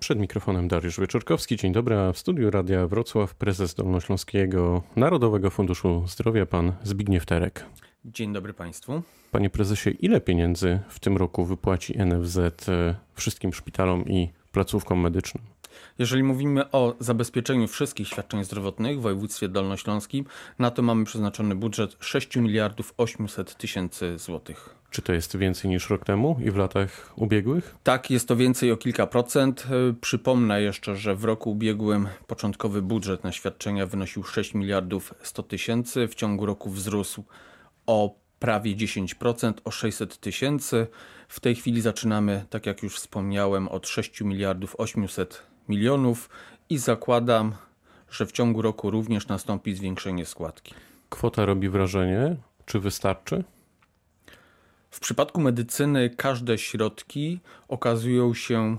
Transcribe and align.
Przed 0.00 0.18
mikrofonem 0.18 0.68
Dariusz 0.68 1.00
Wieczorkowski. 1.00 1.56
Dzień 1.56 1.72
dobry, 1.72 1.96
a 1.96 2.12
w 2.12 2.18
studiu 2.18 2.50
Radia 2.50 2.86
Wrocław 2.86 3.34
prezes 3.34 3.74
Dolnośląskiego 3.74 4.82
Narodowego 4.96 5.50
Funduszu 5.50 6.04
Zdrowia, 6.06 6.46
pan 6.46 6.72
Zbigniew 6.82 7.26
Terek. 7.26 7.66
Dzień 8.04 8.32
dobry 8.32 8.54
Państwu. 8.54 9.02
Panie 9.30 9.50
prezesie, 9.50 9.90
ile 9.90 10.20
pieniędzy 10.20 10.80
w 10.88 11.00
tym 11.00 11.16
roku 11.16 11.44
wypłaci 11.44 11.98
NFZ 12.06 12.38
e, 12.38 12.94
wszystkim 13.14 13.52
szpitalom 13.52 14.08
i 14.08 14.30
placówkom 14.52 15.00
medycznym? 15.00 15.44
Jeżeli 15.98 16.22
mówimy 16.22 16.70
o 16.70 16.96
zabezpieczeniu 16.98 17.68
wszystkich 17.68 18.08
świadczeń 18.08 18.44
zdrowotnych 18.44 18.98
w 18.98 19.02
województwie 19.02 19.48
dolnośląskim, 19.48 20.24
na 20.58 20.70
to 20.70 20.82
mamy 20.82 21.04
przeznaczony 21.04 21.54
budżet 21.54 21.96
6 22.00 22.36
miliardów 22.36 22.94
800 22.96 23.56
tysięcy 23.56 24.18
złotych. 24.18 24.80
Czy 24.90 25.02
to 25.02 25.12
jest 25.12 25.36
więcej 25.36 25.70
niż 25.70 25.90
rok 25.90 26.04
temu 26.04 26.36
i 26.44 26.50
w 26.50 26.56
latach 26.56 27.12
ubiegłych? 27.16 27.76
Tak, 27.82 28.10
jest 28.10 28.28
to 28.28 28.36
więcej 28.36 28.72
o 28.72 28.76
kilka 28.76 29.06
procent. 29.06 29.66
E, 29.66 29.94
przypomnę 30.00 30.62
jeszcze, 30.62 30.96
że 30.96 31.14
w 31.14 31.24
roku 31.24 31.50
ubiegłym 31.50 32.08
początkowy 32.26 32.82
budżet 32.82 33.24
na 33.24 33.32
świadczenia 33.32 33.86
wynosił 33.86 34.24
6 34.24 34.54
miliardów 34.54 35.14
100 35.22 35.42
tysięcy. 35.42 36.08
W 36.08 36.14
ciągu 36.14 36.46
roku 36.46 36.70
wzrósł 36.70 37.24
o 37.86 38.14
prawie 38.38 38.76
10%, 38.76 39.52
o 39.64 39.70
600 39.70 40.20
tysięcy. 40.20 40.86
W 41.28 41.40
tej 41.40 41.54
chwili 41.54 41.80
zaczynamy, 41.80 42.44
tak 42.50 42.66
jak 42.66 42.82
już 42.82 42.96
wspomniałem, 42.96 43.68
od 43.68 43.88
6 43.88 44.20
miliardów 44.20 44.74
800 44.78 45.49
milionów 45.70 46.30
i 46.70 46.78
zakładam, 46.78 47.54
że 48.10 48.26
w 48.26 48.32
ciągu 48.32 48.62
roku 48.62 48.90
również 48.90 49.28
nastąpi 49.28 49.74
zwiększenie 49.74 50.26
składki. 50.26 50.74
Kwota 51.08 51.46
robi 51.46 51.68
wrażenie. 51.68 52.36
Czy 52.66 52.80
wystarczy? 52.80 53.44
W 54.90 55.00
przypadku 55.00 55.40
medycyny 55.40 56.10
każde 56.10 56.58
środki 56.58 57.40
okazują 57.68 58.34
się 58.34 58.78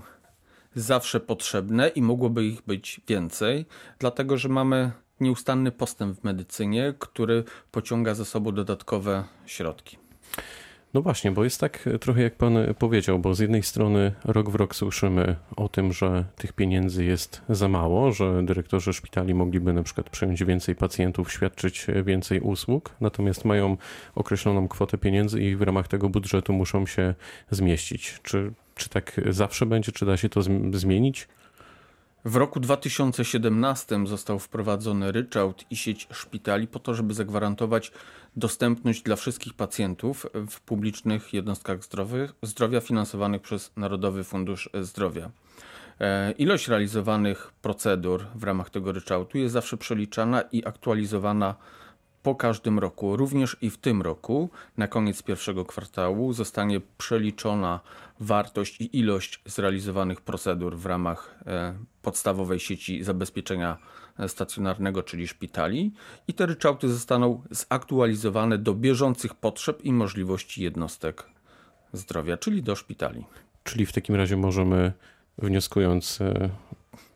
zawsze 0.74 1.20
potrzebne 1.20 1.88
i 1.88 2.02
mogłoby 2.02 2.44
ich 2.44 2.62
być 2.62 3.00
więcej, 3.08 3.66
dlatego 3.98 4.38
że 4.38 4.48
mamy 4.48 4.92
nieustanny 5.20 5.72
postęp 5.72 6.20
w 6.20 6.24
medycynie, 6.24 6.94
który 6.98 7.44
pociąga 7.70 8.14
za 8.14 8.24
sobą 8.24 8.52
dodatkowe 8.52 9.24
środki. 9.46 9.98
No 10.94 11.02
właśnie, 11.02 11.30
bo 11.30 11.44
jest 11.44 11.60
tak 11.60 11.88
trochę 12.00 12.22
jak 12.22 12.34
pan 12.34 12.54
powiedział, 12.78 13.18
bo 13.18 13.34
z 13.34 13.38
jednej 13.38 13.62
strony 13.62 14.12
rok 14.24 14.50
w 14.50 14.54
rok 14.54 14.76
słyszymy 14.76 15.36
o 15.56 15.68
tym, 15.68 15.92
że 15.92 16.24
tych 16.36 16.52
pieniędzy 16.52 17.04
jest 17.04 17.42
za 17.48 17.68
mało, 17.68 18.12
że 18.12 18.42
dyrektorzy 18.42 18.92
szpitali 18.92 19.34
mogliby 19.34 19.72
na 19.72 19.82
przykład 19.82 20.10
przyjąć 20.10 20.44
więcej 20.44 20.74
pacjentów, 20.74 21.32
świadczyć 21.32 21.86
więcej 22.04 22.40
usług, 22.40 22.94
natomiast 23.00 23.44
mają 23.44 23.76
określoną 24.14 24.68
kwotę 24.68 24.98
pieniędzy 24.98 25.42
i 25.42 25.56
w 25.56 25.62
ramach 25.62 25.88
tego 25.88 26.08
budżetu 26.08 26.52
muszą 26.52 26.86
się 26.86 27.14
zmieścić. 27.50 28.20
Czy, 28.22 28.52
czy 28.74 28.88
tak 28.88 29.20
zawsze 29.30 29.66
będzie, 29.66 29.92
czy 29.92 30.06
da 30.06 30.16
się 30.16 30.28
to 30.28 30.40
zmienić? 30.72 31.28
W 32.24 32.36
roku 32.36 32.60
2017 32.60 34.06
został 34.06 34.38
wprowadzony 34.38 35.12
ryczałt 35.12 35.64
i 35.70 35.76
sieć 35.76 36.08
szpitali 36.12 36.66
po 36.66 36.78
to, 36.78 36.94
żeby 36.94 37.14
zagwarantować 37.14 37.92
dostępność 38.36 39.02
dla 39.02 39.16
wszystkich 39.16 39.54
pacjentów 39.54 40.26
w 40.50 40.60
publicznych 40.60 41.34
jednostkach 41.34 41.78
zdrowia 42.42 42.80
finansowanych 42.80 43.42
przez 43.42 43.72
Narodowy 43.76 44.24
Fundusz 44.24 44.70
Zdrowia. 44.80 45.30
E, 46.00 46.32
ilość 46.32 46.68
realizowanych 46.68 47.52
procedur 47.62 48.26
w 48.34 48.44
ramach 48.44 48.70
tego 48.70 48.92
ryczałtu 48.92 49.38
jest 49.38 49.52
zawsze 49.52 49.76
przeliczana 49.76 50.42
i 50.42 50.64
aktualizowana 50.66 51.54
po 52.22 52.34
każdym 52.34 52.78
roku, 52.78 53.16
również 53.16 53.56
i 53.60 53.70
w 53.70 53.78
tym 53.78 54.02
roku, 54.02 54.50
na 54.76 54.88
koniec 54.88 55.22
pierwszego 55.22 55.64
kwartału, 55.64 56.32
zostanie 56.32 56.80
przeliczona 56.98 57.80
wartość 58.20 58.80
i 58.80 58.98
ilość 58.98 59.40
zrealizowanych 59.46 60.20
procedur 60.20 60.76
w 60.76 60.86
ramach 60.86 61.38
e, 61.46 61.74
podstawowej 62.02 62.60
sieci 62.60 63.04
zabezpieczenia 63.04 63.78
stacjonarnego, 64.28 65.02
czyli 65.02 65.28
szpitali, 65.28 65.92
i 66.28 66.34
te 66.34 66.46
ryczałty 66.46 66.88
zostaną 66.88 67.42
zaktualizowane 67.50 68.58
do 68.58 68.74
bieżących 68.74 69.34
potrzeb 69.34 69.84
i 69.84 69.92
możliwości 69.92 70.62
jednostek 70.62 71.26
zdrowia, 71.92 72.36
czyli 72.36 72.62
do 72.62 72.76
szpitali. 72.76 73.24
Czyli 73.64 73.86
w 73.86 73.92
takim 73.92 74.14
razie 74.14 74.36
możemy, 74.36 74.92
wnioskując 75.38 76.20
e, 76.20 76.50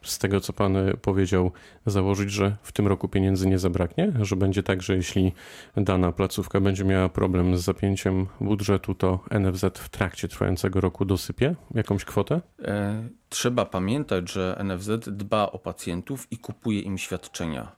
z 0.06 0.18
tego, 0.18 0.40
co 0.40 0.52
pan 0.52 0.76
e, 0.76 0.94
powiedział, 0.94 1.52
założyć, 1.86 2.30
że 2.30 2.56
w 2.62 2.72
tym 2.72 2.86
roku 2.86 3.08
pieniędzy 3.08 3.48
nie 3.48 3.58
zabraknie? 3.58 4.12
Że 4.20 4.36
będzie 4.36 4.62
tak, 4.62 4.82
że 4.82 4.96
jeśli 4.96 5.32
dana 5.76 6.12
placówka 6.12 6.60
będzie 6.60 6.84
miała 6.84 7.08
problem 7.08 7.56
z 7.56 7.60
zapięciem 7.60 8.26
budżetu, 8.40 8.94
to 8.94 9.20
NFZ 9.30 9.64
w 9.74 9.88
trakcie 9.88 10.28
trwającego 10.28 10.80
roku 10.80 11.04
dosypie 11.04 11.54
jakąś 11.74 12.04
kwotę? 12.04 12.40
E, 12.62 13.08
trzeba 13.28 13.64
pamiętać, 13.64 14.32
że 14.32 14.64
NFZ 14.64 14.90
dba 15.06 15.52
o 15.52 15.58
pacjentów 15.58 16.26
i 16.30 16.38
kupuje 16.38 16.80
im 16.80 16.98
świadczenia. 16.98 17.76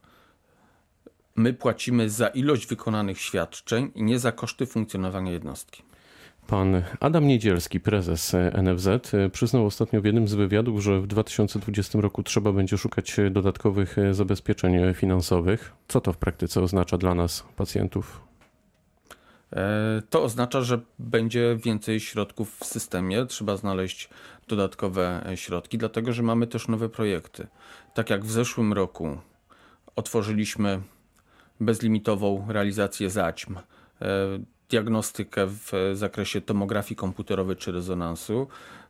My 1.37 1.55
płacimy 1.55 2.11
za 2.11 2.28
ilość 2.28 2.67
wykonanych 2.67 3.21
świadczeń 3.21 3.91
nie 3.97 4.19
za 4.19 4.33
koszty 4.33 4.67
funkcjonowania 4.67 5.33
jednostki. 5.33 5.88
Pan 6.49 6.83
Adam 7.01 7.27
Niedzielski, 7.27 7.81
prezes 7.81 8.37
NFZ, 8.63 8.89
przyznał 9.33 9.67
ostatnio 9.67 10.01
w 10.01 10.05
jednym 10.05 10.29
z 10.29 10.35
wywiadów, 10.35 10.83
że 10.83 11.01
w 11.01 11.07
2020 11.07 12.01
roku 12.01 12.23
trzeba 12.23 12.53
będzie 12.53 12.79
szukać 12.79 13.17
dodatkowych 13.31 13.97
zabezpieczeń 14.13 14.95
finansowych. 14.95 15.73
Co 15.89 16.01
to 16.01 16.13
w 16.13 16.17
praktyce 16.17 16.63
oznacza 16.63 16.99
dla 16.99 17.15
nas, 17.15 17.45
pacjentów? 17.57 18.21
E, 19.53 20.03
to 20.11 20.23
oznacza, 20.23 20.61
że 20.61 20.81
będzie 20.99 21.57
więcej 21.65 22.01
środków 22.01 22.59
w 22.59 22.65
systemie, 22.65 23.27
trzeba 23.27 23.57
znaleźć 23.57 24.09
dodatkowe 24.49 25.25
środki, 25.35 25.79
dlatego 25.79 26.13
że 26.13 26.23
mamy 26.23 26.47
też 26.47 26.69
nowe 26.69 26.89
projekty. 26.89 27.47
Tak 27.95 28.11
jak 28.11 28.25
w 28.25 28.31
zeszłym 28.31 28.73
roku 28.73 29.19
otworzyliśmy 29.97 30.81
bezlimitową 31.61 32.47
realizację 32.49 33.11
zaćm 33.11 33.57
e, 33.57 33.65
diagnostykę 34.71 35.47
w 35.47 35.73
zakresie 35.95 36.41
tomografii 36.41 36.97
komputerowej 36.97 37.56
czy 37.56 37.73
rezonansu. 37.73 38.47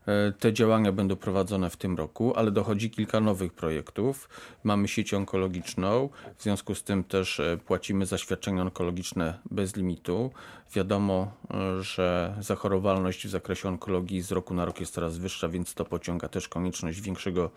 E, 0.09 0.33
te 0.33 0.53
działania 0.53 0.93
będą 0.93 1.16
prowadzone 1.16 1.71
w 1.71 1.77
tym 1.77 1.97
roku, 1.97 2.33
ale 2.37 2.50
dochodzi 2.50 2.91
kilka 2.91 3.21
nowych 3.21 3.53
projektów. 3.53 4.28
Mamy 4.65 4.89
sieć 4.89 5.15
onkologiczną, 5.15 6.09
w 6.37 6.43
związku 6.43 6.75
z 6.75 6.83
tym 6.83 7.05
też 7.05 7.41
e, 7.41 7.59
płacimy 7.66 8.06
za 8.06 8.19
świadczenia 8.19 8.62
onkologiczne 8.62 9.39
bez 9.50 9.77
limitu. 9.77 10.31
Wiadomo, 10.75 11.33
e, 11.50 11.83
że 11.83 12.37
zachorowalność 12.41 13.27
w 13.27 13.31
zakresie 13.31 13.69
onkologii 13.69 14.22
z 14.22 14.33
roku 14.33 14.55
na 14.55 14.65
rok 14.65 14.81
jest 14.81 14.95
coraz 14.95 15.19
wyższa, 15.19 15.49
więc 15.49 15.75
to 15.75 15.84
pociąga 15.84 16.28
też 16.28 16.49
konieczność 16.49 17.00
większego 17.00 17.50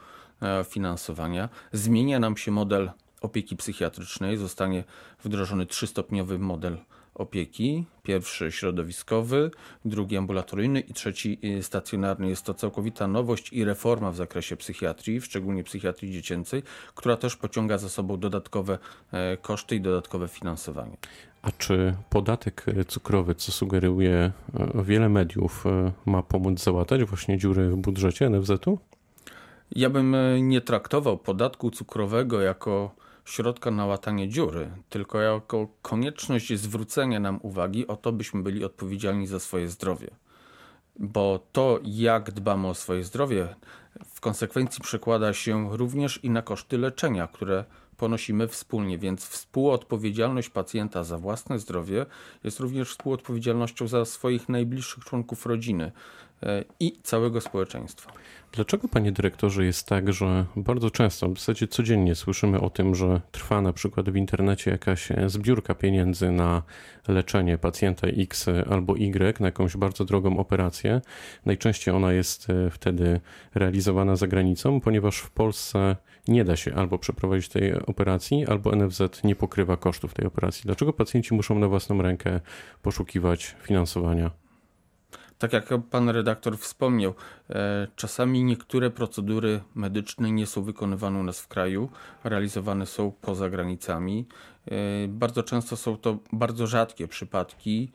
finansowania. 0.70 1.50
Zmienia 1.72 2.20
nam 2.20 2.38
się 2.38 2.52
model 2.52 2.92
opieki 3.22 3.56
psychiatrycznej, 3.56 4.38
zostanie 4.38 4.84
wdrożony 5.24 5.66
trzystopniowy 5.66 6.40
model 6.40 6.78
opieki. 7.16 7.86
Pierwszy 8.04 8.52
środowiskowy, 8.52 9.52
drugi 9.86 10.18
ambulatoryjny 10.18 10.80
i 10.80 10.94
trzeci 10.94 11.40
y, 11.44 11.64
stacjonarny. 11.64 12.30
Jest 12.30 12.46
to 12.46 12.54
całkowita 12.54 13.08
nowość 13.08 13.54
i 13.54 13.64
reforma 13.66 14.12
w 14.12 14.16
zakresie 14.16 14.58
psychiatrii, 14.58 15.22
szczególnie 15.22 15.64
psychiatrii 15.64 16.12
dziecięcej, 16.12 16.64
która 16.96 17.18
też 17.18 17.36
pociąga 17.36 17.78
za 17.78 17.90
sobą 17.90 18.18
dodatkowe 18.18 18.78
e, 19.12 19.38
koszty 19.38 19.76
i 19.76 19.82
dodatkowe 19.82 20.28
finansowanie. 20.28 20.98
A 21.42 21.52
czy 21.52 21.96
podatek 22.10 22.66
cukrowy, 22.88 23.36
co 23.36 23.52
sugeruje 23.52 24.14
e, 24.14 24.84
wiele 24.84 25.10
mediów, 25.10 25.66
e, 25.66 25.92
ma 26.06 26.24
pomóc 26.24 26.64
załatać 26.64 27.04
właśnie 27.04 27.38
dziury 27.38 27.70
w 27.70 27.76
budżecie 27.76 28.30
NFZ-u? 28.30 28.80
Ja 29.76 29.90
bym 29.90 30.16
nie 30.42 30.62
traktował 30.62 31.18
podatku 31.18 31.72
cukrowego 31.72 32.42
jako 32.42 32.96
środka 33.32 33.72
na 33.72 33.86
łatanie 33.86 34.30
dziury, 34.30 34.72
tylko 34.90 35.22
jako 35.22 35.68
konieczność 35.82 36.60
zwrócenia 36.60 37.20
nam 37.20 37.40
uwagi 37.42 37.88
o 37.88 37.96
to, 37.96 38.12
byśmy 38.12 38.44
byli 38.44 38.64
odpowiedzialni 38.66 39.28
za 39.28 39.40
swoje 39.40 39.68
zdrowie. 39.68 40.08
Bo 41.00 41.48
to, 41.52 41.80
jak 41.84 42.32
dbamy 42.32 42.68
o 42.68 42.74
swoje 42.74 43.04
zdrowie, 43.04 43.56
w 44.06 44.22
konsekwencji 44.22 44.84
przekłada 44.84 45.34
się 45.34 45.78
również 45.78 46.24
i 46.24 46.30
na 46.30 46.42
koszty 46.42 46.78
leczenia, 46.78 47.28
które 47.28 47.66
ponosimy 47.98 48.48
wspólnie, 48.48 48.98
więc 48.98 49.26
współodpowiedzialność 49.26 50.50
pacjenta 50.50 51.04
za 51.04 51.18
własne 51.18 51.60
zdrowie 51.60 52.06
jest 52.44 52.60
również 52.60 52.90
współodpowiedzialnością 52.90 53.88
za 53.88 54.06
swoich 54.06 54.50
najbliższych 54.50 55.06
członków 55.06 55.46
rodziny 55.46 55.92
i 56.80 56.94
całego 57.04 57.42
społeczeństwa. 57.42 58.12
Dlaczego, 58.52 58.88
panie 58.88 59.12
dyrektorze, 59.12 59.66
jest 59.66 59.88
tak, 59.88 60.14
że 60.14 60.46
bardzo 60.56 60.92
często, 60.92 61.30
w 61.30 61.40
zasadzie 61.40 61.68
codziennie 61.68 62.16
słyszymy 62.16 62.62
o 62.62 62.70
tym, 62.70 62.96
że 62.96 63.22
trwa 63.32 63.62
na 63.62 63.74
przykład 63.74 64.10
w 64.10 64.16
internecie 64.16 64.72
jakaś 64.72 65.10
zbiórka 65.28 65.76
pieniędzy 65.76 66.32
na 66.32 66.64
leczenie 67.08 67.58
pacjenta 67.58 68.08
X 68.08 68.46
albo 68.70 68.98
Y, 68.98 69.40
na 69.40 69.46
jakąś 69.46 69.78
bardzo 69.78 70.06
drogą 70.06 70.38
operację? 70.38 71.02
Najczęściej 71.46 71.94
ona 71.94 72.14
jest 72.14 72.50
e, 72.50 72.70
wtedy 72.70 73.20
realizowana 73.56 74.16
za 74.16 74.28
granicą, 74.28 74.82
ponieważ 74.82 75.18
w 75.18 75.30
Polsce 75.30 75.96
nie 76.28 76.46
da 76.46 76.56
się 76.56 76.76
albo 76.76 76.98
przeprowadzić 76.98 77.50
tej 77.50 77.74
operacji, 77.74 78.46
albo 78.48 78.76
NFZ 78.76 79.24
nie 79.24 79.36
pokrywa 79.36 79.78
kosztów 79.78 80.14
tej 80.14 80.26
operacji. 80.26 80.64
Dlaczego 80.66 80.94
pacjenci 80.94 81.34
muszą 81.34 81.60
na 81.60 81.68
własną 81.68 82.02
rękę 82.02 82.40
poszukiwać 82.82 83.56
finansowania? 83.64 84.51
Tak 85.42 85.54
jak 85.54 85.70
pan 85.90 86.10
redaktor 86.10 86.58
wspomniał, 86.58 87.14
e, 87.50 87.88
czasami 87.96 88.44
niektóre 88.44 88.90
procedury 88.90 89.62
medyczne 89.76 90.32
nie 90.32 90.48
są 90.48 90.64
wykonywane 90.64 91.20
u 91.20 91.24
nas 91.24 91.40
w 91.40 91.48
kraju, 91.48 91.90
realizowane 92.24 92.86
są 92.86 93.12
poza 93.22 93.50
granicami. 93.50 94.26
E, 94.66 95.08
bardzo 95.08 95.44
często 95.44 95.78
są 95.78 95.98
to 95.98 96.18
bardzo 96.34 96.68
rzadkie 96.68 97.08
przypadki, 97.08 97.92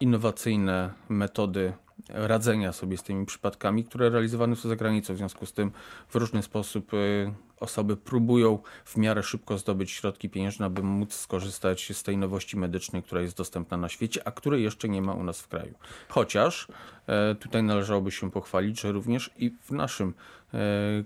innowacyjne 0.00 0.90
metody 1.08 1.72
radzenia 2.08 2.72
sobie 2.72 2.96
z 2.96 3.02
tymi 3.02 3.26
przypadkami, 3.26 3.84
które 3.84 4.10
realizowane 4.10 4.56
są 4.56 4.68
za 4.68 4.76
granicą. 4.76 5.14
W 5.14 5.16
związku 5.16 5.46
z 5.46 5.52
tym 5.52 5.72
w 6.08 6.14
różny 6.14 6.42
sposób 6.42 6.94
y, 6.94 7.32
osoby 7.64 7.96
próbują 7.96 8.58
w 8.84 8.96
miarę 8.96 9.22
szybko 9.22 9.58
zdobyć 9.58 9.90
środki 9.90 10.30
pieniężne, 10.30 10.66
aby 10.66 10.82
móc 10.82 11.14
skorzystać 11.14 11.92
z 11.92 12.02
tej 12.02 12.16
nowości 12.16 12.56
medycznej, 12.56 13.02
która 13.02 13.20
jest 13.20 13.36
dostępna 13.36 13.76
na 13.76 13.88
świecie, 13.88 14.28
a 14.28 14.32
której 14.32 14.62
jeszcze 14.62 14.88
nie 14.88 15.02
ma 15.02 15.12
u 15.12 15.24
nas 15.24 15.40
w 15.40 15.48
kraju. 15.48 15.74
Chociaż 16.08 16.68
e, 17.06 17.34
tutaj 17.34 17.62
należałoby 17.62 18.10
się 18.10 18.30
pochwalić, 18.30 18.80
że 18.80 18.92
również 18.92 19.30
i 19.36 19.50
w 19.50 19.70
naszym 19.70 20.14
e, 20.54 20.58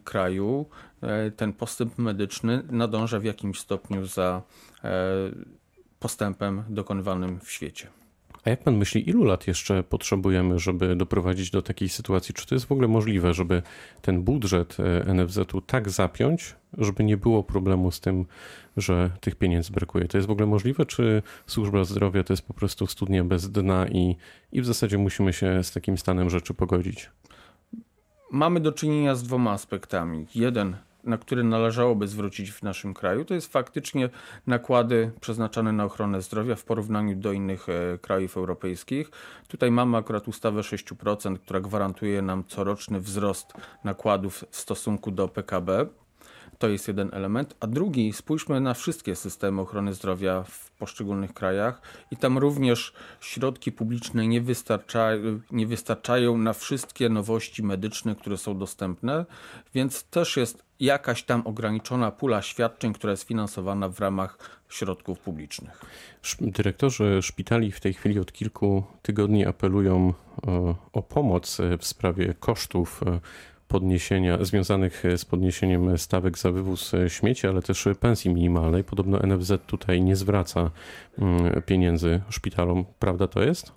kraju 0.05 0.67
e, 1.03 1.31
ten 1.31 1.53
postęp 1.53 1.99
medyczny 1.99 2.63
nadąża 2.71 3.19
w 3.19 3.25
jakimś 3.25 3.61
stopniu 3.61 4.07
za 4.07 4.43
postępem 5.99 6.65
dokonywanym 6.69 7.41
w 7.41 7.51
świecie. 7.51 7.89
A 8.45 8.51
jak 8.51 8.63
pan 8.63 8.77
myśli, 8.77 9.09
ilu 9.11 9.25
lat 9.25 9.47
jeszcze 9.47 9.83
potrzebujemy, 9.83 10.59
żeby 10.59 10.97
doprowadzić 10.97 11.51
do 11.51 11.63
takiej 11.63 11.89
sytuacji? 11.89 12.35
Czy 12.35 12.47
to 12.47 12.55
jest 12.55 12.67
w 12.67 12.73
ogóle 12.73 12.89
możliwe, 12.89 13.35
żeby 13.35 13.63
ten 14.03 14.23
budżet 14.23 14.77
e, 14.81 15.15
NFZ-u 15.15 15.61
tak 15.61 15.91
zapiąć, 15.91 16.57
żeby 16.79 17.05
nie 17.05 17.17
było 17.17 17.43
problemu 17.43 17.91
z 17.91 18.01
tym, 18.01 18.27
że 18.77 19.11
tych 19.21 19.35
pieniędzy 19.35 19.73
brakuje? 19.73 20.09
To 20.09 20.19
jest 20.19 20.29
w 20.29 20.31
ogóle 20.31 20.47
możliwe, 20.47 20.87
czy 20.87 21.23
służba 21.47 21.85
zdrowia 21.85 22.25
to 22.25 22.33
jest 22.33 22.47
po 22.47 22.55
prostu 22.55 22.87
studnia 22.87 23.25
bez 23.25 23.51
dna 23.51 23.87
i, 23.89 24.17
i 24.53 24.63
w 24.63 24.67
zasadzie 24.67 24.99
musimy 24.99 25.33
się 25.33 25.65
z 25.65 25.73
takim 25.73 25.99
stanem 25.99 26.31
rzeczy 26.31 26.55
pogodzić? 26.55 27.11
Mamy 28.33 28.61
do 28.61 28.73
czynienia 28.73 29.15
z 29.15 29.23
dwoma 29.23 29.51
aspektami. 29.51 30.27
Jeden 30.35 30.77
na 31.05 31.19
które 31.19 31.43
należałoby 31.43 32.09
zwrócić 32.09 32.53
w 32.53 32.63
naszym 32.63 32.95
kraju, 32.95 33.25
to 33.25 33.35
jest 33.35 33.53
faktycznie 33.53 34.11
nakłady 34.47 35.11
przeznaczone 35.21 35.73
na 35.73 35.85
ochronę 35.85 36.23
zdrowia 36.23 36.57
w 36.57 36.65
porównaniu 36.65 37.17
do 37.17 37.33
innych 37.33 37.69
e, 37.69 37.99
krajów 37.99 38.37
europejskich. 38.37 39.11
Tutaj 39.49 39.71
mamy 39.71 39.97
akurat 39.97 40.29
ustawę 40.29 40.61
6%, 40.61 41.39
która 41.39 41.61
gwarantuje 41.61 42.23
nam 42.23 42.45
coroczny 42.45 43.01
wzrost 43.01 43.53
nakładów 43.85 44.45
w 44.51 44.57
stosunku 44.57 45.11
do 45.11 45.29
PKB. 45.29 45.87
To 46.59 46.69
jest 46.69 46.89
jeden 46.89 47.11
element. 47.13 47.57
A 47.61 47.67
drugi, 47.67 48.13
spójrzmy 48.13 48.61
na 48.61 48.75
wszystkie 48.75 49.17
systemy 49.17 49.61
ochrony 49.61 49.95
zdrowia 49.95 50.43
w 50.43 50.71
poszczególnych 50.71 51.35
krajach 51.35 51.83
i 52.11 52.17
tam 52.17 52.39
również 52.39 52.93
środki 53.21 53.73
publiczne 53.73 54.27
nie, 54.27 54.41
wystarcza, 54.41 55.11
nie 55.51 55.67
wystarczają 55.67 56.39
na 56.39 56.53
wszystkie 56.53 57.09
nowości 57.09 57.63
medyczne, 57.63 58.15
które 58.15 58.39
są 58.39 58.59
dostępne, 58.59 59.27
więc 59.75 60.05
też 60.05 60.37
jest 60.37 60.63
jakaś 60.81 61.23
tam 61.23 61.47
ograniczona 61.47 62.11
pula 62.11 62.43
świadczeń, 62.43 62.93
która 62.93 63.11
jest 63.11 63.23
finansowana 63.23 63.89
w 63.89 64.01
ramach 64.01 64.39
środków 64.69 65.19
publicznych. 65.19 65.81
Dyrektorzy 66.41 67.23
szpitali 67.23 67.73
w 67.73 67.81
tej 67.81 67.95
chwili 67.95 68.19
od 68.19 68.33
kilku 68.33 68.85
tygodni 69.03 69.47
apelują 69.47 70.15
o, 70.47 70.75
o 70.93 71.03
pomoc 71.03 71.59
w 71.79 71.87
sprawie 71.87 72.35
kosztów 72.41 73.01
podniesienia, 73.69 74.45
związanych 74.45 75.03
z 75.17 75.25
podniesieniem 75.25 75.99
stawek 75.99 76.39
za 76.39 76.53
wywóz 76.53 76.93
śmieci, 77.09 77.47
ale 77.47 77.63
też 77.63 77.89
pensji 78.01 78.31
minimalnej. 78.31 78.85
Podobno 78.85 79.19
NFZ 79.19 79.53
tutaj 79.67 80.03
nie 80.03 80.17
zwraca 80.17 80.71
mm, 81.19 81.63
pieniędzy 81.63 82.21
szpitalom. 82.29 82.85
Prawda 82.99 83.29
to 83.29 83.43
jest? 83.43 83.73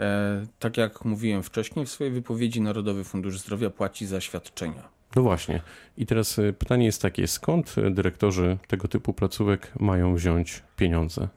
E, 0.00 0.46
tak 0.58 0.76
jak 0.76 1.04
mówiłem 1.04 1.42
wcześniej 1.42 1.86
w 1.86 1.90
swojej 1.90 2.12
wypowiedzi, 2.12 2.60
Narodowy 2.60 3.04
Fundusz 3.04 3.38
Zdrowia 3.38 3.70
płaci 3.70 4.06
za 4.06 4.20
świadczenia. 4.20 4.88
No 5.16 5.22
właśnie. 5.22 5.60
I 5.96 6.06
teraz 6.06 6.38
e, 6.38 6.52
pytanie 6.52 6.86
jest 6.86 7.02
takie, 7.02 7.26
skąd 7.26 7.74
dyrektorzy 7.90 8.58
tego 8.68 8.88
typu 8.88 9.12
placówek 9.12 9.72
mają 9.80 10.14
wziąć 10.14 10.62
pieniądze? 10.76 11.28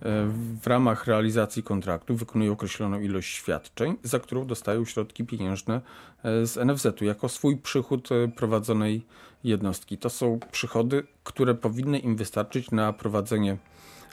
W 0.00 0.66
ramach 0.66 1.06
realizacji 1.06 1.62
kontraktu 1.62 2.16
wykonują 2.16 2.52
określoną 2.52 3.00
ilość 3.00 3.34
świadczeń, 3.34 3.96
za 4.02 4.18
którą 4.18 4.46
dostają 4.46 4.84
środki 4.84 5.24
pieniężne 5.24 5.80
e, 6.22 6.46
z 6.46 6.56
NFZ-u 6.56 7.04
jako 7.04 7.28
swój 7.28 7.56
przychód 7.56 8.08
e, 8.12 8.28
prowadzonej 8.28 9.06
jednostki. 9.44 9.98
To 9.98 10.10
są 10.10 10.38
przychody, 10.52 11.06
które 11.24 11.54
powinny 11.54 11.98
im 11.98 12.16
wystarczyć 12.16 12.70
na 12.70 12.92
prowadzenie 12.92 13.56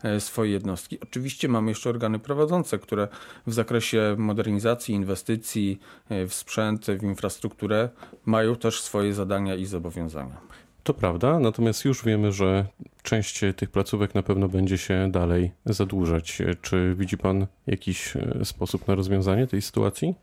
e, 0.04 0.20
swojej 0.20 0.54
jednostki. 0.54 1.00
Oczywiście 1.00 1.48
mamy 1.48 1.72
jeszcze 1.72 1.90
organy 1.90 2.20
prowadzące, 2.20 2.80
które 2.80 3.08
w 3.48 3.54
zakresie 3.54 4.16
modernizacji, 4.18 4.96
inwestycji 4.96 5.80
w 6.10 6.34
sprzęt, 6.34 6.86
w 6.86 7.04
infrastrukturę 7.04 7.90
mają 8.26 8.56
też 8.56 8.82
swoje 8.82 9.14
zadania 9.14 9.56
i 9.56 9.66
zobowiązania. 9.66 10.38
To 10.86 10.94
prawda, 10.94 11.40
natomiast 11.40 11.86
już 11.86 12.04
wiemy, 12.04 12.32
że 12.32 12.66
część 13.04 13.42
tych 13.56 13.70
placówek 13.70 14.16
na 14.16 14.24
pewno 14.24 14.48
będzie 14.48 14.78
się 14.78 15.12
dalej 15.12 15.52
zadłużać. 15.66 16.42
Czy 16.62 16.96
widzi 16.98 17.18
Pan 17.18 17.48
jakiś 17.68 18.16
e, 18.16 18.46
sposób 18.46 18.88
na 18.88 18.96
rozwiązanie 18.96 19.48
tej 19.48 19.62
sytuacji? 19.62 20.16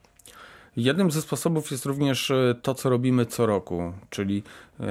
Jednym 0.77 1.11
ze 1.11 1.23
sposobów 1.23 1.71
jest 1.71 1.87
również 1.87 2.31
e, 2.31 2.55
to, 2.63 2.75
co 2.75 2.91
robimy 2.91 3.27
co 3.27 3.47
roku, 3.47 3.93
czyli 4.11 4.43
e, 4.81 4.85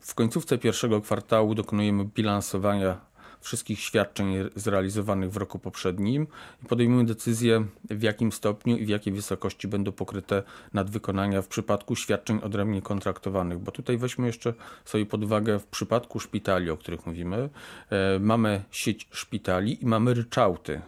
w 0.00 0.14
końcówce 0.14 0.58
pierwszego 0.58 1.00
kwartału 1.00 1.54
dokonujemy 1.54 2.04
bilansowania 2.04 3.00
wszystkich 3.44 3.80
świadczeń 3.80 4.34
zrealizowanych 4.56 5.30
w 5.30 5.36
roku 5.36 5.58
poprzednim 5.58 6.26
i 6.62 6.66
podejmujemy 6.66 7.08
decyzję, 7.08 7.66
w 7.90 8.02
jakim 8.02 8.32
stopniu 8.32 8.76
i 8.76 8.86
w 8.86 8.88
jakiej 8.88 9.12
wysokości 9.12 9.68
będą 9.68 9.92
pokryte 9.92 10.42
nadwykonania 10.72 11.42
w 11.42 11.48
przypadku 11.48 11.96
świadczeń 11.96 12.40
odrębnie 12.42 12.82
kontraktowanych. 12.82 13.58
Bo 13.58 13.72
tutaj 13.72 13.98
weźmy 13.98 14.26
jeszcze 14.26 14.54
sobie 14.84 15.06
pod 15.06 15.24
uwagę 15.24 15.58
w 15.58 15.66
przypadku 15.66 16.20
szpitali, 16.20 16.70
o 16.70 16.76
których 16.76 17.06
mówimy, 17.06 17.48
e, 17.90 18.18
mamy 18.18 18.64
sieć 18.70 19.08
szpitali 19.10 19.82
i 19.82 19.86
mamy 19.86 20.14
ryczałty. 20.14 20.80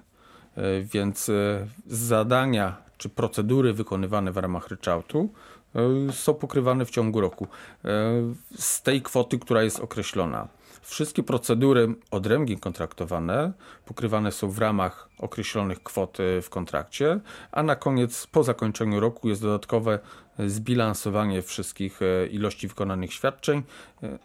E, 0.56 0.80
więc 0.80 1.28
e, 1.28 1.66
zadania 1.86 2.76
czy 2.98 3.08
procedury 3.08 3.72
wykonywane 3.72 4.32
w 4.32 4.36
ramach 4.36 4.68
ryczałtu 4.68 5.32
są 6.10 6.34
pokrywane 6.34 6.84
w 6.84 6.90
ciągu 6.90 7.20
roku 7.20 7.46
z 8.58 8.82
tej 8.82 9.02
kwoty, 9.02 9.38
która 9.38 9.62
jest 9.62 9.80
określona. 9.80 10.48
Wszystkie 10.86 11.22
procedury 11.22 11.94
odrębnie 12.10 12.58
kontraktowane 12.58 13.52
pokrywane 13.86 14.32
są 14.32 14.50
w 14.50 14.58
ramach 14.58 15.08
określonych 15.18 15.82
kwot 15.82 16.18
w 16.42 16.50
kontrakcie, 16.50 17.20
a 17.52 17.62
na 17.62 17.76
koniec, 17.76 18.26
po 18.26 18.42
zakończeniu 18.44 19.00
roku, 19.00 19.28
jest 19.28 19.42
dodatkowe 19.42 19.98
zbilansowanie 20.38 21.42
wszystkich 21.42 22.00
e, 22.02 22.26
ilości 22.26 22.68
wykonanych 22.68 23.12
świadczeń, 23.12 23.62
e, 24.02 24.18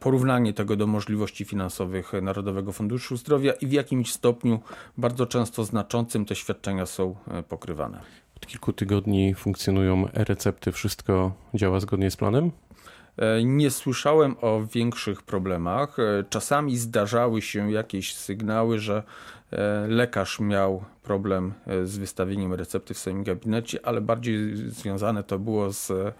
porównanie 0.00 0.52
tego 0.52 0.76
do 0.76 0.86
możliwości 0.86 1.44
finansowych 1.44 2.12
Narodowego 2.22 2.72
Funduszu 2.72 3.16
Zdrowia 3.16 3.52
i 3.52 3.66
w 3.66 3.72
jakimś 3.72 4.12
stopniu, 4.12 4.60
bardzo 4.98 5.26
często 5.26 5.64
znaczącym, 5.64 6.24
te 6.24 6.34
świadczenia 6.34 6.86
są 6.86 7.14
e, 7.28 7.42
pokrywane. 7.42 8.00
Od 8.36 8.46
kilku 8.46 8.72
tygodni 8.72 9.34
funkcjonują 9.34 10.08
e-recepty. 10.12 10.72
Wszystko 10.72 11.32
działa 11.54 11.80
zgodnie 11.80 12.10
z 12.10 12.16
planem? 12.16 12.50
E, 13.16 13.44
nie 13.44 13.70
słyszałem 13.70 14.36
o 14.40 14.66
większych 14.74 15.22
problemach. 15.22 15.98
E, 15.98 16.24
czasami 16.30 16.76
zdarzały 16.76 17.42
się 17.42 17.72
jakieś 17.72 18.14
sygnały, 18.14 18.78
że 18.78 19.02
e, 19.52 19.86
lekarz 19.88 20.40
miał 20.40 20.84
problem 21.02 21.52
z 21.84 21.98
wystawieniem 21.98 22.54
recepty 22.54 22.94
w 22.94 22.98
swoim 22.98 23.24
gabinecie, 23.24 23.86
ale 23.86 24.00
bardziej 24.00 24.56
związane 24.56 25.22
to 25.22 25.38
było 25.38 25.72
z 25.72 26.14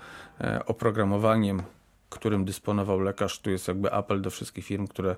oprogramowaniem, 0.66 1.62
którym 2.10 2.44
dysponował 2.44 3.00
lekarz. 3.00 3.38
Tu 3.38 3.50
jest 3.50 3.68
jakby 3.68 3.92
apel 3.92 4.22
do 4.22 4.30
wszystkich 4.30 4.64
firm, 4.64 4.86
które 4.86 5.16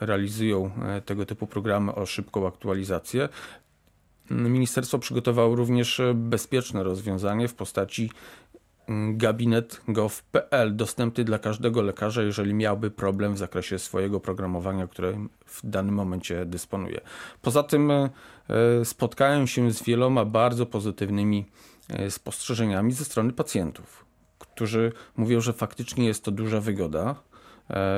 realizują 0.00 0.70
tego 1.04 1.26
typu 1.26 1.46
programy 1.46 1.94
o 1.94 2.06
szybką 2.06 2.46
aktualizację. 2.46 3.28
Ministerstwo 4.30 4.98
przygotowało 4.98 5.56
również 5.56 6.02
bezpieczne 6.14 6.82
rozwiązanie 6.82 7.48
w 7.48 7.54
postaci 7.54 8.10
gabinet 9.12 9.80
gov.pl 9.88 10.76
dostępny 10.76 11.24
dla 11.24 11.38
każdego 11.38 11.82
lekarza, 11.82 12.22
jeżeli 12.22 12.54
miałby 12.54 12.90
problem 12.90 13.34
w 13.34 13.38
zakresie 13.38 13.78
swojego 13.78 14.20
programowania, 14.20 14.86
które 14.86 15.26
w 15.46 15.60
danym 15.64 15.94
momencie 15.94 16.46
dysponuje. 16.46 17.00
Poza 17.42 17.62
tym 17.62 17.90
e, 17.90 18.10
spotkałem 18.84 19.46
się 19.46 19.70
z 19.70 19.82
wieloma 19.82 20.24
bardzo 20.24 20.66
pozytywnymi 20.66 21.46
e, 21.88 22.10
spostrzeżeniami 22.10 22.92
ze 22.92 23.04
strony 23.04 23.32
pacjentów, 23.32 24.04
którzy 24.38 24.92
mówią, 25.16 25.40
że 25.40 25.52
faktycznie 25.52 26.06
jest 26.06 26.24
to 26.24 26.30
duża 26.30 26.60
wygoda 26.60 27.14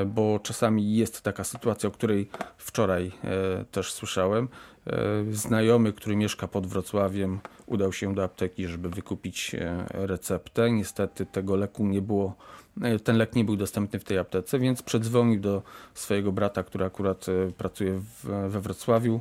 bo 0.06 0.40
czasami 0.42 0.96
jest 0.96 1.22
taka 1.22 1.44
sytuacja, 1.44 1.88
o 1.88 1.92
której 1.92 2.28
wczoraj 2.58 3.12
e, 3.24 3.64
też 3.64 3.92
słyszałem. 3.92 4.48
E, 4.86 4.92
znajomy, 5.32 5.92
który 5.92 6.16
mieszka 6.16 6.48
pod 6.48 6.66
Wrocławiem, 6.66 7.40
udał 7.66 7.92
się 7.92 8.14
do 8.14 8.24
apteki, 8.24 8.66
żeby 8.66 8.90
wykupić 8.90 9.56
receptę. 9.90 10.70
Niestety 10.70 11.26
tego 11.26 11.56
leku 11.56 11.86
nie 11.86 12.02
było, 12.02 12.34
ten 13.04 13.16
lek 13.16 13.34
nie 13.34 13.44
był 13.44 13.56
dostępny 13.56 13.98
w 13.98 14.04
tej 14.04 14.18
aptece, 14.18 14.58
więc 14.58 14.82
przedzwonił 14.82 15.40
do 15.40 15.62
swojego 15.94 16.32
brata, 16.32 16.62
który 16.62 16.84
akurat 16.84 17.26
pracuje 17.56 18.00
we 18.48 18.60
Wrocławiu 18.60 19.20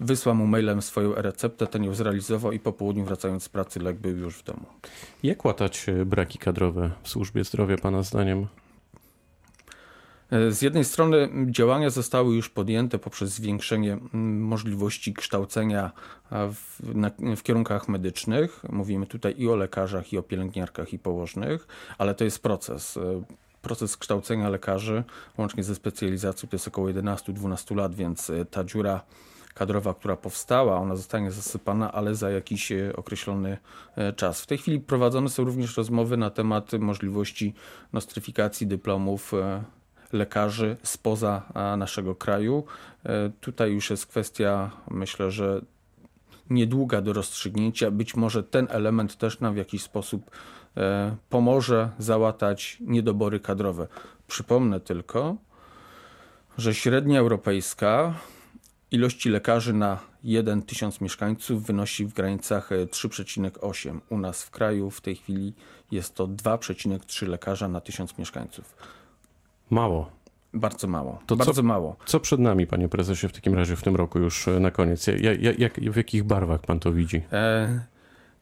wysłał 0.00 0.34
mu 0.34 0.46
mailem 0.46 0.82
swoją 0.82 1.14
receptę, 1.14 1.66
ten 1.66 1.84
ją 1.84 1.94
zrealizował 1.94 2.52
i 2.52 2.58
po 2.58 2.72
południu 2.72 3.04
wracając 3.04 3.42
z 3.42 3.48
pracy 3.48 3.80
lek 3.80 3.96
był 3.96 4.16
już 4.16 4.34
w 4.38 4.44
domu. 4.44 4.66
Jak 5.22 5.44
łatać 5.44 5.88
e, 5.88 6.04
braki 6.04 6.38
kadrowe 6.38 6.90
w 7.02 7.08
służbie 7.08 7.44
zdrowia 7.44 7.76
Pana 7.78 8.02
zdaniem? 8.02 8.46
E, 10.30 10.52
z 10.52 10.62
jednej 10.62 10.84
strony 10.84 11.28
działania 11.46 11.90
zostały 11.90 12.34
już 12.34 12.48
podjęte 12.48 12.98
poprzez 12.98 13.30
zwiększenie 13.30 13.98
możliwości 14.12 15.14
kształcenia 15.14 15.92
w, 16.30 16.94
na, 16.94 17.10
w, 17.36 17.42
kierunkach 17.42 17.88
medycznych. 17.88 18.62
Mówimy 18.68 19.06
tutaj 19.06 19.34
i 19.38 19.48
o 19.48 19.56
lekarzach, 19.56 20.12
i 20.12 20.18
o 20.18 20.22
pielęgniarkach, 20.22 20.92
i 20.92 20.98
położnych, 20.98 21.66
ale 21.98 22.14
to 22.14 22.24
jest 22.24 22.42
proces. 22.42 22.96
E, 22.96 23.22
proces 23.62 23.96
kształcenia 23.96 24.48
lekarzy, 24.48 25.04
łącznie 25.38 25.62
ze 25.62 25.74
specjalizacją, 25.74 26.48
to 26.48 26.56
jest 26.56 26.68
około 26.68 26.88
11-12 26.88 27.76
lat, 27.76 27.94
więc 27.94 28.30
e, 28.30 28.44
ta 28.44 28.64
dziura 28.64 29.00
kadrowa, 29.54 29.94
która 29.94 30.16
powstała, 30.16 30.76
ona 30.78 30.96
zostanie 30.96 31.30
zasypana, 31.30 31.92
ale 31.92 32.14
za 32.14 32.30
jakiś 32.30 32.72
określony 32.96 33.58
czas. 34.16 34.42
W 34.42 34.46
tej 34.46 34.58
chwili 34.58 34.80
prowadzone 34.80 35.28
są 35.28 35.44
również 35.44 35.76
rozmowy 35.76 36.16
na 36.16 36.30
temat 36.30 36.72
możliwości 36.72 37.54
nostryfikacji 37.92 38.66
dyplomów 38.66 39.32
lekarzy 40.12 40.76
spoza 40.82 41.42
naszego 41.76 42.14
kraju. 42.14 42.64
E, 43.04 43.30
tutaj 43.40 43.72
już 43.72 43.90
jest 43.90 44.06
kwestia, 44.06 44.70
myślę, 44.90 45.30
że 45.30 45.60
niedługa 46.50 47.00
do 47.00 47.12
rozstrzygnięcia. 47.12 47.90
Być 47.90 48.16
może 48.16 48.42
ten 48.42 48.66
element 48.70 49.16
też 49.16 49.40
nam 49.40 49.54
w 49.54 49.56
jakiś 49.56 49.82
sposób 49.82 50.30
e, 50.76 51.16
pomoże 51.30 51.90
załatać 51.98 52.78
niedobory 52.80 53.40
kadrowe. 53.40 53.88
Przypomnę 54.28 54.80
tylko, 54.80 55.36
że 56.58 56.74
średnia 56.74 57.20
europejska 57.20 58.14
ilości 58.90 59.28
lekarzy 59.28 59.72
na 59.72 59.98
1 60.24 60.62
tysiąc 60.62 61.00
mieszkańców 61.00 61.66
wynosi 61.66 62.06
w 62.06 62.14
granicach 62.14 62.70
3,8. 62.70 63.96
E, 63.96 64.00
U 64.08 64.18
nas 64.18 64.42
w 64.42 64.50
kraju 64.50 64.90
w 64.90 65.00
tej 65.00 65.16
chwili 65.16 65.54
jest 65.90 66.14
to 66.14 66.28
2,3 66.28 67.28
lekarza 67.28 67.68
na 67.68 67.80
tysiąc 67.80 68.18
mieszkańców. 68.18 68.76
Mało. 69.70 70.10
Bardzo 70.54 70.86
mało. 70.86 71.18
To 71.26 71.36
bardzo 71.36 71.54
co, 71.54 71.62
mało. 71.62 71.96
Co 72.06 72.20
przed 72.20 72.40
nami, 72.40 72.66
panie 72.66 72.88
prezesie, 72.88 73.28
w 73.28 73.32
takim 73.32 73.54
razie 73.54 73.76
w 73.76 73.82
tym 73.82 73.96
roku 73.96 74.18
już 74.18 74.48
e, 74.48 74.60
na 74.60 74.70
koniec? 74.70 75.06
Jak, 75.06 75.58
jak, 75.58 75.80
w 75.80 75.96
jakich 75.96 76.24
barwach 76.24 76.60
pan 76.60 76.80
to 76.80 76.92
widzi? 76.92 77.22
E, 77.32 77.80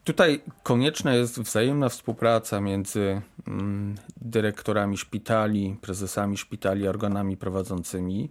tutaj 0.04 0.40
konieczna 0.62 1.14
jest 1.14 1.40
wzajemna 1.40 1.88
współpraca 1.88 2.60
między 2.60 3.22
mm, 3.48 3.94
dyrektorami 4.16 4.96
szpitali, 4.96 5.76
prezesami 5.80 6.36
szpitali, 6.36 6.88
organami 6.88 7.36
prowadzącymi 7.36 8.30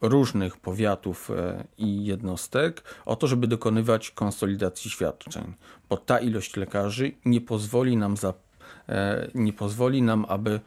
różnych 0.00 0.56
powiatów 0.56 1.30
e, 1.30 1.64
i 1.78 2.04
jednostek 2.04 2.82
o 3.06 3.16
to, 3.16 3.26
żeby 3.26 3.46
dokonywać 3.46 4.10
konsolidacji 4.10 4.90
świadczeń, 4.90 5.54
bo 5.88 5.96
ta 5.96 6.18
ilość 6.18 6.56
lekarzy 6.56 7.12
nie 7.24 7.40
pozwoli 7.40 7.96
nam, 7.96 8.16
za, 8.16 8.34
e, 8.88 9.28
nie 9.34 9.52
pozwoli 9.52 10.02
nam 10.02 10.26
aby 10.28 10.60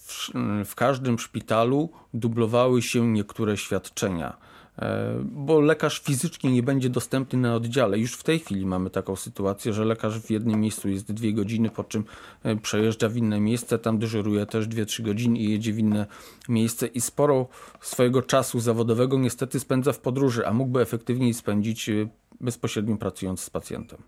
w, 0.00 0.30
w 0.64 0.74
każdym 0.74 1.18
szpitalu 1.18 1.88
dublowały 2.14 2.82
się 2.82 3.06
niektóre 3.06 3.56
świadczenia 3.56 4.36
e, 4.78 5.14
bo 5.24 5.60
lekarz 5.60 6.00
fizycznie 6.00 6.52
nie 6.52 6.62
będzie 6.62 6.90
dostępny 6.90 7.38
na 7.38 7.54
oddziale. 7.54 7.98
Już 7.98 8.14
w 8.14 8.22
tej 8.22 8.38
chwili 8.38 8.66
mamy 8.66 8.90
taką 8.90 9.16
sytuację, 9.16 9.72
że 9.72 9.84
lekarz 9.84 10.20
w 10.20 10.30
jednym 10.30 10.60
miejscu 10.60 10.88
jest 10.88 11.12
dwie 11.12 11.32
godziny, 11.32 11.70
po 11.70 11.84
czym 11.84 12.04
e, 12.42 12.56
przejeżdża 12.56 13.08
w 13.08 13.16
inne 13.16 13.40
miejsce, 13.40 13.78
tam 13.78 13.98
dyżuruje 13.98 14.46
też 14.46 14.68
2-3 14.68 15.02
godziny 15.02 15.38
i 15.38 15.50
jedzie 15.50 15.72
w 15.72 15.78
inne 15.78 16.06
miejsce 16.48 16.86
i 16.86 17.00
sporo 17.00 17.48
swojego 17.80 18.22
czasu 18.22 18.60
zawodowego 18.60 19.18
niestety 19.18 19.60
spędza 19.60 19.92
w 19.92 19.98
podróży, 19.98 20.46
a 20.46 20.52
mógłby 20.52 20.80
efektywniej 20.80 21.34
spędzić 21.34 21.88
e, 21.88 22.08
bezpośrednio 22.40 22.96
pracując 22.96 23.40
z 23.40 23.50
pacjentem. 23.50 24.02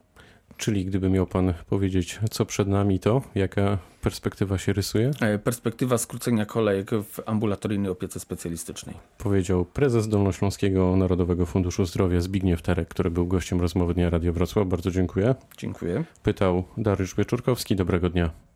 Czyli 0.56 0.84
gdyby 0.84 1.10
miał 1.10 1.26
Pan 1.26 1.54
powiedzieć, 1.66 2.20
co 2.30 2.46
przed 2.46 2.68
nami, 2.68 3.00
to 3.00 3.22
jaka 3.34 3.78
perspektywa 4.00 4.58
się 4.58 4.72
rysuje? 4.72 5.10
E, 5.20 5.38
perspektywa 5.38 5.98
skrócenia 5.98 6.46
kolejek 6.46 6.90
w 6.90 7.20
ambulatoryjnej 7.26 7.90
opiece 7.90 8.20
specjalistycznej. 8.20 8.96
Powiedział 9.18 9.64
prezes 9.64 10.08
Dolnośląskiego 10.08 10.96
Narodowego 10.96 11.46
Funduszu 11.46 11.84
Zdrowia 11.84 12.20
Zbigniew 12.20 12.62
Terek, 12.62 12.88
który 12.88 13.10
był 13.10 13.26
gościem 13.26 13.60
rozmowy 13.60 13.94
Dnia 13.94 14.10
Radio 14.10 14.32
Wrocław. 14.32 14.68
Bardzo 14.68 14.90
dziękuję. 14.90 15.34
Dziękuję. 15.56 16.04
Pytał 16.22 16.64
Dariusz 16.76 17.14
Wieczorkowski. 17.14 17.76
Dobrego 17.76 18.10
dnia. 18.10 18.30